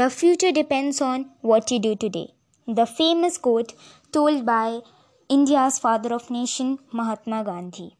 The 0.00 0.08
future 0.08 0.50
depends 0.50 0.98
on 1.02 1.26
what 1.42 1.70
you 1.70 1.78
do 1.78 1.94
today. 1.94 2.28
The 2.66 2.86
famous 2.86 3.36
quote 3.36 3.74
told 4.12 4.46
by 4.46 4.80
India's 5.28 5.78
father 5.78 6.14
of 6.14 6.30
nation, 6.30 6.78
Mahatma 6.90 7.44
Gandhi. 7.44 7.96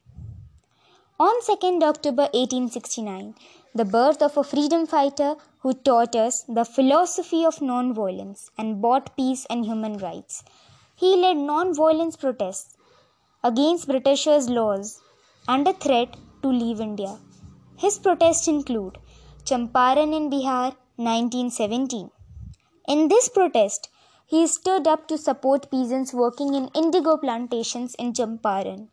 On 1.19 1.43
2nd 1.43 1.83
October 1.83 2.27
1869, 2.33 3.35
the 3.75 3.85
birth 3.85 4.23
of 4.23 4.39
a 4.39 4.45
freedom 4.45 4.87
fighter 4.87 5.35
who 5.59 5.75
taught 5.75 6.17
us 6.17 6.43
the 6.49 6.65
philosophy 6.65 7.45
of 7.45 7.61
non-violence 7.61 8.51
and 8.57 8.81
brought 8.81 9.15
peace 9.15 9.47
and 9.51 9.67
human 9.67 9.99
rights. 9.99 10.43
He 10.97 11.17
led 11.17 11.37
non-violence 11.37 12.17
protests 12.17 12.79
against 13.45 13.89
Britishers' 13.89 14.49
laws 14.49 15.03
under 15.47 15.75
threat 15.75 16.17
to 16.41 16.49
leave 16.49 16.81
India. 16.81 17.19
His 17.77 17.99
protests 17.99 18.49
include 18.49 18.97
Champaran 19.45 20.15
in 20.15 20.31
Bihar 20.31 20.77
1917. 20.97 22.11
In 22.89 23.09
this 23.09 23.29
protest, 23.29 23.89
he 24.27 24.47
stood 24.47 24.87
up 24.87 25.09
to 25.09 25.19
support 25.19 25.71
peasants 25.71 26.13
working 26.13 26.55
in 26.55 26.69
indigo 26.75 27.17
plantations 27.17 27.95
in 27.97 28.13
Champaran. 28.13 28.89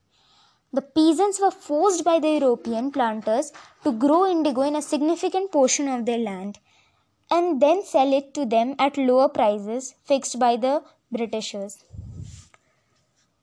The 0.74 0.82
peasants 0.82 1.40
were 1.40 1.52
forced 1.52 2.04
by 2.04 2.20
the 2.20 2.32
European 2.40 2.92
planters 2.92 3.52
to 3.84 3.92
grow 3.92 4.26
indigo 4.26 4.62
in 4.62 4.76
a 4.76 4.82
significant 4.82 5.52
portion 5.52 5.88
of 5.88 6.06
their 6.06 6.18
land 6.18 6.60
and 7.30 7.62
then 7.62 7.84
sell 7.84 8.14
it 8.14 8.34
to 8.34 8.46
them 8.46 8.76
at 8.80 8.98
lower 8.98 9.30
prices 9.30 9.96
fixed 10.06 10.40
by 10.40 10.56
the 10.56 10.84
Britishers. 11.12 11.84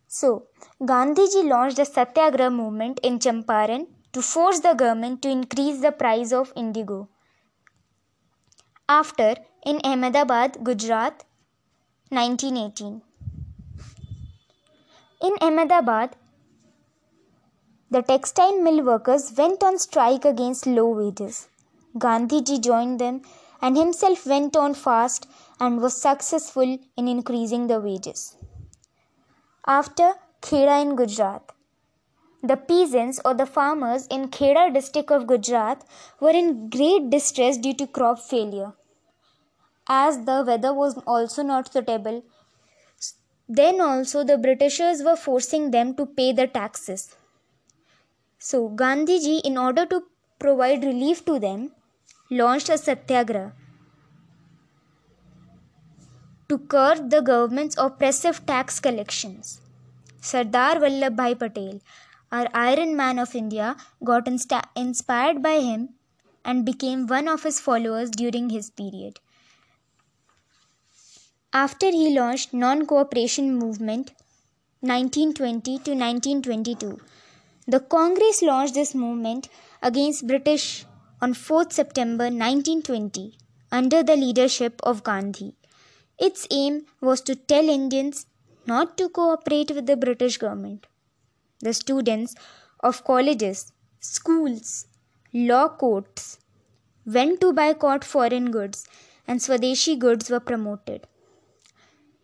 So, 0.06 0.46
Gandhiji 0.80 1.48
launched 1.48 1.76
the 1.76 1.84
Satyagraha 1.84 2.50
movement 2.50 3.00
in 3.02 3.18
Champaran 3.18 3.86
to 4.14 4.22
force 4.22 4.60
the 4.60 4.74
government 4.74 5.20
to 5.22 5.28
increase 5.28 5.80
the 5.80 5.92
price 5.92 6.32
of 6.32 6.52
indigo. 6.56 7.08
After, 8.88 9.34
in 9.66 9.80
Ahmedabad, 9.84 10.58
Gujarat, 10.62 11.24
1918. 12.10 13.02
In 15.22 15.34
Ahmedabad, 15.40 16.16
the 17.90 18.02
textile 18.02 18.60
mill 18.60 18.82
workers 18.84 19.32
went 19.36 19.64
on 19.64 19.78
strike 19.78 20.24
against 20.24 20.66
low 20.66 20.88
wages. 20.90 21.48
Gandhiji 21.96 22.60
joined 22.62 23.00
them 23.00 23.22
and 23.62 23.76
himself 23.76 24.26
went 24.26 24.56
on 24.56 24.74
fast 24.74 25.26
and 25.58 25.80
was 25.80 26.00
successful 26.00 26.78
in 26.96 27.08
increasing 27.08 27.66
the 27.68 27.80
wages. 27.80 28.36
After 29.66 30.12
Kheda 30.42 30.82
in 30.82 30.94
Gujarat, 30.94 31.53
the 32.46 32.56
peasants 32.56 33.20
or 33.24 33.34
the 33.34 33.46
farmers 33.46 34.06
in 34.08 34.28
Kheda 34.28 34.72
district 34.72 35.10
of 35.10 35.26
Gujarat 35.26 35.84
were 36.20 36.30
in 36.30 36.68
great 36.68 37.10
distress 37.10 37.56
due 37.56 37.74
to 37.74 37.86
crop 37.86 38.18
failure. 38.18 38.72
As 39.88 40.24
the 40.24 40.44
weather 40.46 40.72
was 40.74 40.98
also 41.06 41.42
not 41.42 41.72
suitable, 41.72 42.22
then 43.48 43.80
also 43.80 44.24
the 44.24 44.38
Britishers 44.38 45.02
were 45.02 45.16
forcing 45.16 45.70
them 45.70 45.94
to 45.96 46.06
pay 46.06 46.32
the 46.32 46.46
taxes. 46.46 47.16
So 48.38 48.68
Gandhiji, 48.68 49.40
in 49.42 49.58
order 49.58 49.86
to 49.86 50.02
provide 50.38 50.84
relief 50.84 51.24
to 51.26 51.38
them, 51.38 51.72
launched 52.30 52.68
a 52.68 52.78
satyagraha 52.78 53.52
to 56.48 56.58
curb 56.58 57.10
the 57.10 57.20
government's 57.20 57.76
oppressive 57.78 58.44
tax 58.46 58.80
collections. 58.80 59.60
Sardar 60.20 60.76
Vallabhbhai 60.76 61.38
Patel, 61.38 61.80
our 62.34 62.48
Iron 62.52 62.96
Man 62.96 63.18
of 63.24 63.34
India, 63.40 63.76
got 64.02 64.28
inspired 64.76 65.42
by 65.42 65.56
him 65.60 65.90
and 66.44 66.64
became 66.70 67.06
one 67.06 67.28
of 67.28 67.44
his 67.44 67.60
followers 67.60 68.10
during 68.10 68.50
his 68.50 68.70
period. 68.70 69.20
After 71.52 71.90
he 71.90 72.18
launched 72.18 72.52
non-cooperation 72.52 73.54
movement 73.56 74.12
1920 74.80 75.78
to 75.86 75.92
1922, 75.92 77.00
the 77.66 77.80
Congress 77.80 78.42
launched 78.42 78.74
this 78.74 78.94
movement 78.94 79.48
against 79.80 80.26
British 80.26 80.84
on 81.22 81.32
4th 81.32 81.72
September 81.72 82.24
1920 82.24 83.38
under 83.70 84.02
the 84.02 84.16
leadership 84.16 84.80
of 84.82 85.04
Gandhi. 85.04 85.54
Its 86.18 86.48
aim 86.50 86.84
was 87.00 87.20
to 87.22 87.36
tell 87.36 87.68
Indians 87.68 88.26
not 88.66 88.98
to 88.98 89.08
cooperate 89.08 89.70
with 89.70 89.86
the 89.86 89.96
British 89.96 90.36
government. 90.38 90.86
The 91.60 91.72
students 91.72 92.34
of 92.80 93.04
colleges, 93.04 93.72
schools, 94.00 94.86
law 95.32 95.68
courts 95.68 96.38
went 97.06 97.40
to 97.40 97.52
boycott 97.52 98.04
foreign 98.04 98.50
goods 98.50 98.86
and 99.26 99.40
Swadeshi 99.40 99.98
goods 99.98 100.30
were 100.30 100.40
promoted. 100.40 101.06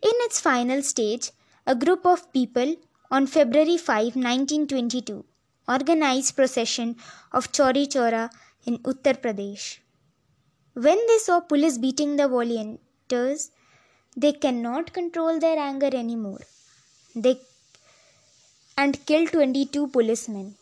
In 0.03 0.13
its 0.27 0.41
final 0.41 0.83
stage, 0.83 1.31
a 1.67 1.75
group 1.75 2.07
of 2.07 2.33
people 2.33 2.77
on 3.11 3.27
February 3.27 3.77
5, 3.77 4.17
1922 4.17 5.25
organized 5.69 6.35
procession 6.37 6.97
of 7.33 7.53
Chauri 7.53 7.87
Chaura 7.87 8.31
in 8.67 8.79
Uttar 8.79 9.15
Pradesh. 9.23 9.79
When 10.75 10.99
they 11.09 11.19
saw 11.19 11.41
police 11.41 11.79
beating 11.79 12.17
the 12.17 12.29
volunteers, 12.29 13.51
they 14.17 14.33
cannot 14.33 14.93
control 14.93 15.39
their 15.39 15.59
anger 15.59 15.91
anymore. 15.93 16.41
They 17.15 17.41
and 18.77 19.05
killed 19.07 19.33
22 19.33 19.89
policemen. 19.89 20.55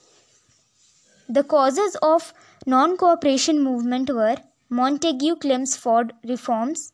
The 1.28 1.44
causes 1.44 1.96
of 2.02 2.32
non-cooperation 2.66 3.62
movement 3.62 4.10
were 4.10 4.36
Montague 4.70 5.36
Chelmsford 5.36 6.12
reforms, 6.24 6.92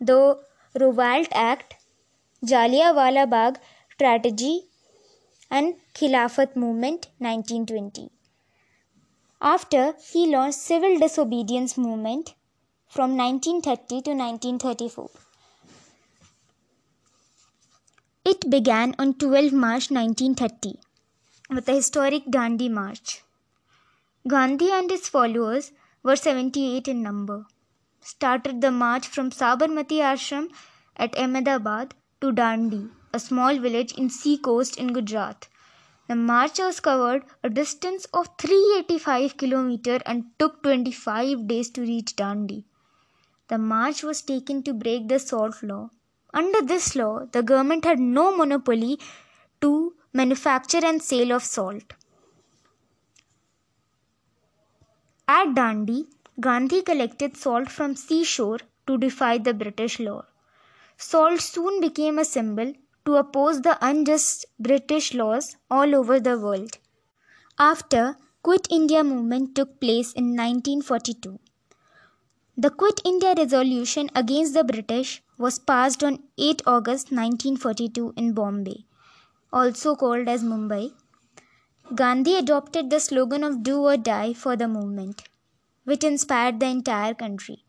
the 0.00 0.38
Rowlatt 0.74 1.28
Act, 1.32 1.76
Jallianwala 2.44 3.28
Bagh 3.30 3.58
strategy, 3.92 4.62
and 5.50 5.74
Khilafat 5.94 6.56
movement 6.56 7.08
1920. 7.18 8.10
After 9.40 9.94
he 10.12 10.26
launched 10.26 10.58
civil 10.58 10.98
disobedience 10.98 11.76
movement 11.76 12.34
from 12.88 13.16
1930 13.16 14.02
to 14.02 14.10
1934. 14.10 15.23
It 18.34 18.50
began 18.50 18.96
on 18.98 19.14
12 19.14 19.52
March 19.52 19.92
1930 19.92 20.80
with 21.50 21.66
the 21.66 21.74
historic 21.74 22.24
Dandi 22.26 22.68
March. 22.68 23.22
Gandhi 24.26 24.70
and 24.72 24.90
his 24.90 25.08
followers 25.08 25.70
were 26.02 26.16
78 26.16 26.88
in 26.88 27.00
number. 27.00 27.46
Started 28.00 28.60
the 28.60 28.72
march 28.72 29.06
from 29.06 29.30
Sabarmati 29.30 30.00
Ashram 30.10 30.48
at 30.96 31.16
Ahmedabad 31.16 31.94
to 32.20 32.32
Dandi 32.32 32.90
a 33.12 33.20
small 33.20 33.60
village 33.60 33.92
in 33.92 34.10
sea 34.10 34.36
coast 34.36 34.78
in 34.78 34.92
Gujarat. 34.92 35.46
The 36.08 36.16
marchers 36.16 36.80
covered 36.80 37.22
a 37.44 37.48
distance 37.48 38.06
of 38.06 38.36
385 38.38 39.36
km 39.36 40.02
and 40.06 40.24
took 40.40 40.60
25 40.64 41.46
days 41.46 41.70
to 41.70 41.82
reach 41.82 42.16
Dandi. 42.16 42.64
The 43.46 43.58
march 43.58 44.02
was 44.02 44.22
taken 44.22 44.64
to 44.64 44.74
break 44.74 45.06
the 45.06 45.20
salt 45.20 45.62
law. 45.62 45.90
Under 46.34 46.60
this 46.62 46.96
law, 46.96 47.26
the 47.30 47.42
government 47.42 47.84
had 47.84 48.00
no 48.00 48.36
monopoly 48.36 48.98
to 49.60 49.94
manufacture 50.12 50.84
and 50.84 51.00
sale 51.00 51.32
of 51.32 51.44
salt. 51.44 51.94
At 55.28 55.54
Dandi, 55.54 56.06
Gandhi 56.40 56.82
collected 56.82 57.36
salt 57.36 57.70
from 57.70 57.94
seashore 57.94 58.58
to 58.88 58.98
defy 58.98 59.38
the 59.38 59.54
British 59.54 60.00
law. 60.00 60.24
Salt 60.96 61.40
soon 61.40 61.80
became 61.80 62.18
a 62.18 62.24
symbol 62.24 62.74
to 63.04 63.14
oppose 63.14 63.62
the 63.62 63.78
unjust 63.80 64.46
British 64.58 65.14
laws 65.14 65.56
all 65.70 65.94
over 65.94 66.18
the 66.18 66.38
world. 66.38 66.78
After 67.58 68.16
Quit 68.42 68.66
India 68.70 69.04
movement 69.04 69.54
took 69.54 69.80
place 69.80 70.12
in 70.12 70.36
1942. 70.36 71.38
The 72.56 72.70
Quit 72.70 73.00
India 73.04 73.34
resolution 73.36 74.10
against 74.14 74.54
the 74.54 74.64
British 74.64 75.22
was 75.36 75.58
passed 75.58 76.04
on 76.04 76.22
8 76.38 76.62
August 76.66 77.10
1942 77.10 78.14
in 78.16 78.32
Bombay, 78.32 78.84
also 79.52 79.96
called 79.96 80.28
as 80.28 80.44
Mumbai. 80.44 80.92
Gandhi 81.94 82.36
adopted 82.36 82.90
the 82.90 83.00
slogan 83.00 83.44
of 83.44 83.62
do 83.62 83.80
or 83.80 83.96
die 83.96 84.32
for 84.32 84.56
the 84.56 84.68
movement, 84.68 85.22
which 85.84 86.04
inspired 86.04 86.60
the 86.60 86.66
entire 86.66 87.14
country. 87.14 87.64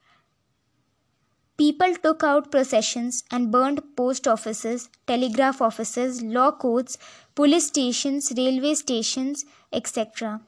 People 1.57 1.95
took 1.95 2.21
out 2.21 2.51
processions 2.51 3.23
and 3.31 3.51
burned 3.51 3.81
post 3.95 4.27
offices, 4.27 4.89
telegraph 5.07 5.61
offices, 5.61 6.21
law 6.21 6.51
courts, 6.51 6.97
police 7.33 7.67
stations, 7.67 8.33
railway 8.35 8.73
stations, 8.73 9.45
etc. 9.71 10.41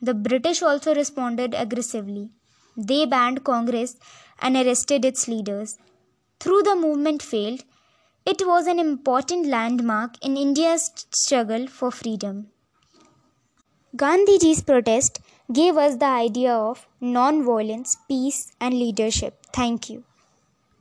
The 0.00 0.14
British 0.14 0.60
also 0.60 0.94
responded 0.94 1.54
aggressively. 1.54 2.30
They 2.76 3.06
banned 3.06 3.44
Congress 3.44 3.96
and 4.40 4.56
arrested 4.56 5.04
its 5.04 5.28
leaders. 5.28 5.78
Though 6.44 6.60
the 6.60 6.76
movement 6.76 7.22
failed, 7.22 7.64
it 8.26 8.46
was 8.46 8.66
an 8.66 8.78
important 8.78 9.46
landmark 9.46 10.22
in 10.22 10.36
India's 10.36 10.90
struggle 11.10 11.66
for 11.66 11.90
freedom. 11.90 12.50
Gandhiji's 13.96 14.60
protest 14.60 15.20
gave 15.52 15.76
us 15.76 15.94
the 15.96 16.06
idea 16.06 16.52
of 16.52 16.88
non 17.00 17.44
violence, 17.44 17.96
peace, 18.08 18.50
and 18.60 18.74
leadership. 18.74 19.46
Thank 19.52 19.88
you. 19.88 20.02